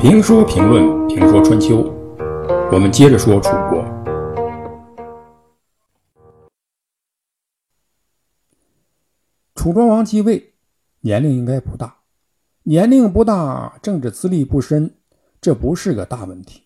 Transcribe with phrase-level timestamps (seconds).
[0.00, 1.84] 评说评论评说春秋，
[2.72, 3.84] 我们接着说楚国。
[9.54, 10.54] 楚庄王继位，
[11.00, 11.98] 年龄应该不大，
[12.62, 14.94] 年龄不大，政治资历不深，
[15.38, 16.62] 这不是个大问题，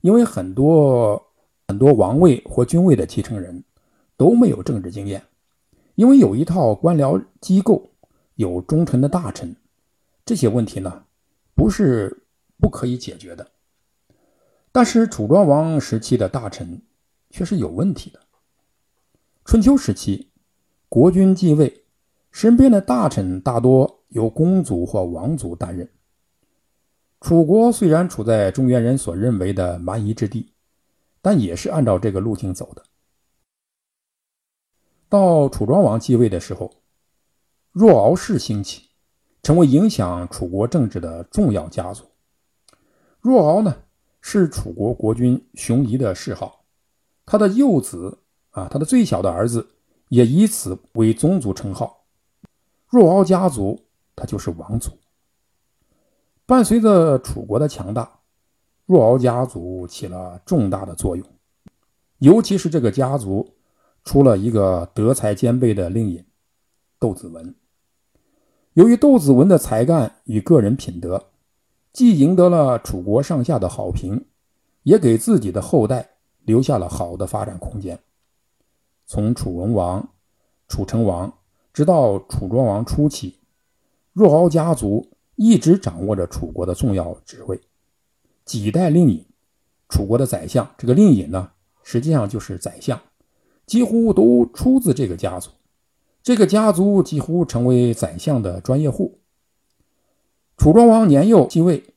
[0.00, 1.22] 因为很多
[1.68, 3.62] 很多王位或君位的继承人
[4.16, 5.22] 都没有政治经验，
[5.96, 7.89] 因为有一套官僚机构，
[8.40, 9.54] 有忠臣的大臣，
[10.24, 11.04] 这些问题呢，
[11.54, 12.16] 不是。
[12.62, 13.52] 不可以解决的，
[14.70, 16.82] 但是楚庄王时期的大臣
[17.30, 18.20] 却是有问题的。
[19.46, 20.28] 春秋时期，
[20.90, 21.86] 国君继位，
[22.30, 25.88] 身边的大臣大多由公族或王族担任。
[27.22, 30.52] 楚国虽然处在中原人所认为的蛮夷之地，
[31.22, 32.84] 但也是按照这个路径走的。
[35.08, 36.70] 到楚庄王继位的时候，
[37.72, 38.88] 若敖氏兴起，
[39.42, 42.04] 成为影响楚国政治的重要家族。
[43.20, 43.76] 若敖呢，
[44.20, 46.64] 是楚国国君熊仪的谥号，
[47.24, 48.18] 他的幼子
[48.50, 49.64] 啊，他的最小的儿子
[50.08, 52.04] 也以此为宗族称号。
[52.88, 53.80] 若敖家族，
[54.16, 54.90] 他就是王族。
[56.44, 58.18] 伴随着楚国的强大，
[58.84, 61.24] 若敖家族起了重大的作用，
[62.18, 63.54] 尤其是这个家族
[64.02, 66.26] 出了一个德才兼备的令尹
[66.98, 67.54] 窦子文。
[68.74, 71.26] 由于窦子文的才干与个人品德。
[71.92, 74.26] 既赢得了楚国上下的好评，
[74.84, 76.10] 也给自己的后代
[76.44, 77.98] 留下了好的发展空间。
[79.06, 80.08] 从楚文王、
[80.68, 81.32] 楚成王，
[81.72, 83.38] 直到楚庄王初期，
[84.12, 87.60] 若敖家族一直掌握着楚国的重要职位。
[88.44, 89.26] 几代令尹，
[89.88, 91.50] 楚国的宰相，这个令尹呢，
[91.82, 93.00] 实际上就是宰相，
[93.66, 95.50] 几乎都出自这个家族。
[96.22, 99.20] 这个家族几乎成为宰相的专业户。
[100.56, 101.94] 楚庄王年幼继位，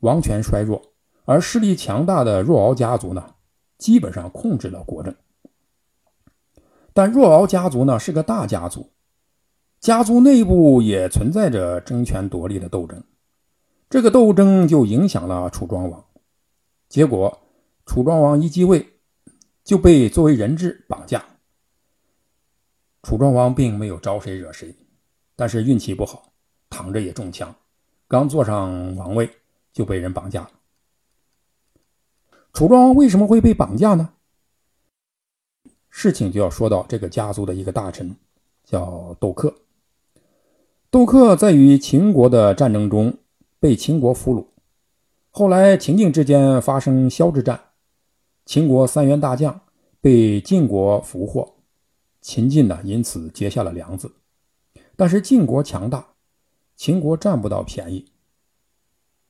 [0.00, 0.80] 王权衰弱，
[1.24, 3.34] 而势力强大的若敖家族呢，
[3.76, 5.14] 基本上控制了国政。
[6.92, 8.90] 但若敖家族呢是个大家族，
[9.80, 13.02] 家族内部也存在着争权夺利的斗争，
[13.90, 16.04] 这个斗争就影响了楚庄王。
[16.88, 17.40] 结果，
[17.84, 18.86] 楚庄王一继位
[19.64, 21.24] 就被作为人质绑架。
[23.04, 24.74] 楚庄王并没有招谁惹谁，
[25.36, 26.32] 但是运气不好，
[26.70, 27.54] 躺着也中枪。
[28.08, 29.30] 刚坐上王位
[29.74, 30.50] 就被人绑架了。
[32.54, 34.08] 楚庄王为什么会被绑架呢？
[35.90, 38.16] 事情就要说到这个家族的一个大臣，
[38.64, 39.54] 叫窦克。
[40.90, 43.18] 窦克在与秦国的战争中
[43.60, 44.46] 被秦国俘虏，
[45.30, 47.60] 后来秦晋之间发生萧之战，
[48.46, 49.60] 秦国三员大将
[50.00, 51.53] 被晋国俘获，
[52.24, 54.10] 秦晋呢因此结下了梁子。
[54.96, 56.14] 但是晋国强大。
[56.74, 58.10] 秦国占不到便宜。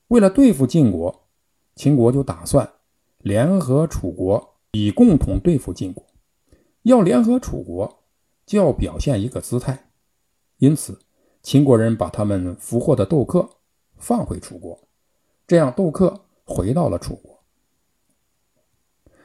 [0.07, 1.27] 为了对付晋国，
[1.75, 2.75] 秦国就打算
[3.19, 6.07] 联合楚国，以共同对付晋国。
[6.83, 8.05] 要联合楚国，
[8.47, 9.91] 就要表现一个姿态。
[10.59, 11.01] 因此，
[11.43, 13.51] 秦国人把他们俘获的窦克
[13.97, 14.89] 放回楚国，
[15.49, 17.43] 这样窦克回到了楚国。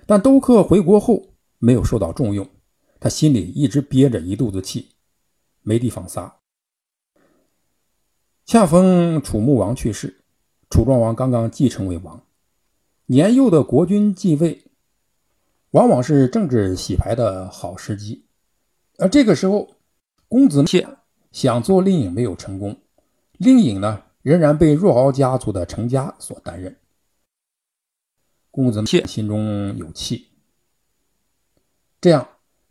[0.07, 1.27] 但窦克回国后
[1.59, 2.49] 没有受到重用，
[2.99, 4.89] 他心里一直憋着一肚子气，
[5.61, 6.39] 没地方撒。
[8.45, 10.23] 恰逢楚穆王去世，
[10.69, 12.25] 楚庄王刚刚继承为王，
[13.05, 14.65] 年幼的国君继位，
[15.71, 18.25] 往往是政治洗牌的好时机。
[18.97, 19.75] 而这个时候，
[20.27, 20.97] 公子燮
[21.31, 22.81] 想做令尹没有成功，
[23.37, 26.75] 令尹呢仍然被若敖家族的成家所担任。
[28.51, 30.27] 公子燮心中有气，
[32.01, 32.27] 这样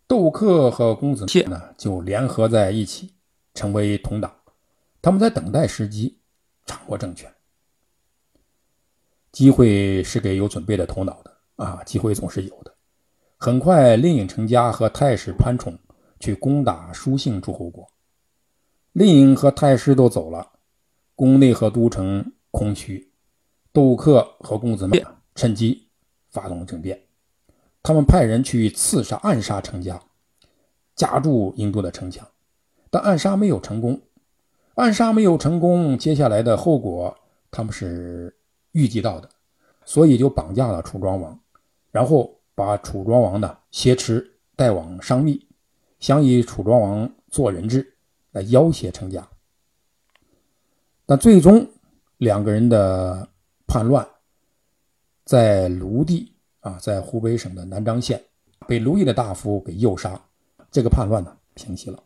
[0.09, 3.13] 窦克和公子燮呢就联合在一起，
[3.53, 4.35] 成为同党。
[5.03, 6.19] 他们在等待时机，
[6.65, 7.31] 掌握政权。
[9.31, 11.85] 机会是给有准备的头脑的啊！
[11.85, 12.75] 机会总是有的。
[13.37, 15.79] 很快，令尹成家和太史潘宠
[16.19, 17.87] 去攻打书姓诸侯国，
[18.93, 20.51] 令尹和太师都走了，
[21.15, 23.13] 宫内和都城空虚。
[23.73, 25.87] 窦克和公子燮趁机
[26.31, 26.99] 发动政变，
[27.83, 30.01] 他们派人去刺杀、暗杀成家，
[30.95, 32.27] 夹住郢都的城墙，
[32.91, 34.01] 但暗杀没有成功。
[34.75, 37.17] 暗杀没有成功，接下来的后果
[37.51, 38.37] 他们是
[38.73, 39.29] 预计到的，
[39.85, 41.41] 所以就绑架了楚庄王，
[41.91, 45.49] 然后把楚庄王呢挟持带往商密，
[45.99, 47.97] 想以楚庄王做人质
[48.31, 49.27] 来要挟成家。
[51.07, 51.67] 但最终
[52.19, 53.29] 两个人的
[53.67, 54.07] 叛乱，
[55.25, 58.23] 在卢地啊，在湖北省的南漳县，
[58.67, 60.21] 被卢毅的大夫给诱杀，
[60.71, 62.03] 这个叛乱呢平息了。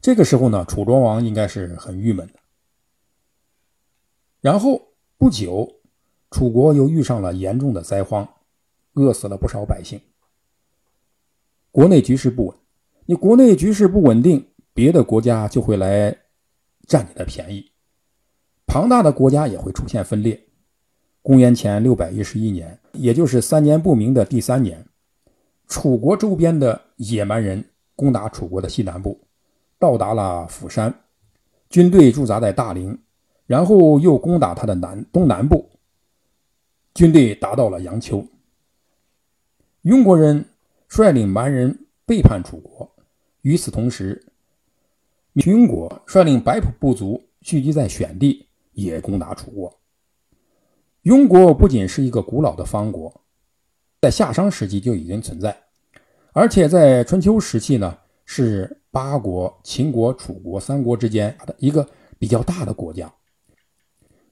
[0.00, 2.34] 这个时候呢，楚庄王应该是很郁闷的。
[4.40, 4.80] 然后
[5.18, 5.80] 不久，
[6.30, 8.26] 楚国又遇上了严重的灾荒，
[8.94, 10.00] 饿死了不少百姓。
[11.70, 12.56] 国内局势不稳，
[13.06, 16.16] 你国内局势不稳定，别的国家就会来
[16.86, 17.70] 占你的便宜，
[18.66, 20.47] 庞大的国家也会出现分裂。
[21.28, 24.82] 公元前六百一十一年，也就是三年不明的第三年，
[25.66, 27.62] 楚国周边的野蛮人
[27.94, 29.20] 攻打楚国的西南部，
[29.78, 31.02] 到达了釜山，
[31.68, 32.98] 军队驻扎在大陵，
[33.44, 35.68] 然后又攻打他的南东南部，
[36.94, 38.24] 军队达到了阳丘。
[39.82, 40.42] 庸国人
[40.88, 42.90] 率领蛮人背叛楚国，
[43.42, 44.24] 与此同时，
[45.34, 49.74] 秦国率领白朴部族聚集在选地，也攻打楚国。
[51.04, 53.22] 庸国不仅是一个古老的方国，
[54.02, 55.56] 在夏商时期就已经存在，
[56.32, 57.96] 而且在春秋时期呢，
[58.26, 63.10] 是八国秦国、楚国三国之间的一个比较大的国家。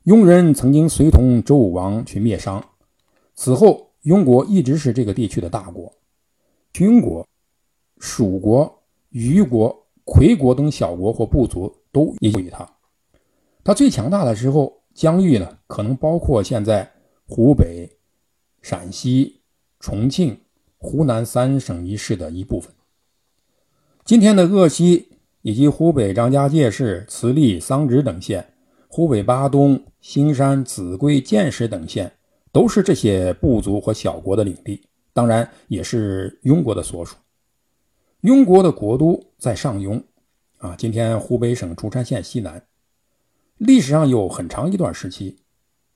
[0.04, 2.62] 庸人曾经随同周武王去灭商，
[3.34, 5.90] 此后庸国一直是这个地区的大国。
[6.72, 7.26] 秦国、
[7.98, 12.68] 蜀国、虞国、魁国等小国或部族都依附于他。
[13.64, 14.82] 他最强大的时候。
[14.96, 16.90] 疆域呢，可能包括现在
[17.26, 17.98] 湖北、
[18.62, 19.42] 陕西、
[19.78, 20.40] 重庆、
[20.78, 22.72] 湖南三省一市的一部分。
[24.06, 28.54] 今天的鄂西以及湖北张家界市、慈利、桑植等县，
[28.88, 32.10] 湖北巴东、兴山、秭归、建始等县，
[32.50, 37.16] 都是这些部族和小国的领地，当然也是庸国的所属。
[38.22, 40.02] 庸国的国都在上庸，
[40.56, 42.64] 啊，今天湖北省竹山县西南。
[43.58, 45.38] 历史上有很长一段时期，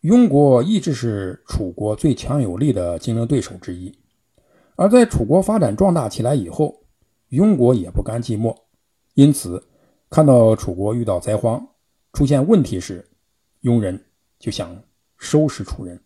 [0.00, 3.94] 庸国一直是楚国最强有力的竞争对手之一。
[4.76, 6.84] 而在楚国发展壮大起来以后，
[7.28, 8.56] 庸国也不甘寂寞，
[9.12, 9.68] 因此
[10.08, 11.68] 看到楚国遇到灾荒、
[12.14, 13.06] 出现问题时，
[13.60, 14.06] 庸人
[14.38, 14.82] 就想
[15.18, 16.02] 收拾楚人。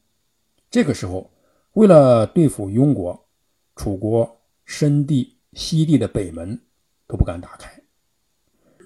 [0.69, 1.31] 这个时候，
[1.75, 3.29] 为了对付庸国，
[3.77, 6.61] 楚国申地、西地的北门
[7.07, 7.71] 都不敢打开。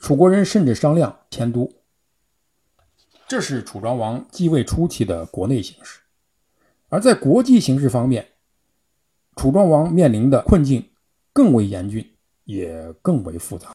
[0.03, 1.78] 楚国人甚至商量迁都。
[3.29, 6.01] 这是楚庄王继位初期的国内形势，
[6.89, 8.27] 而在国际形势方面，
[9.37, 10.89] 楚庄王面临的困境
[11.35, 12.11] 更为严峻，
[12.45, 13.71] 也更为复杂。